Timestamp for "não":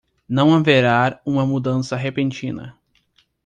0.27-0.51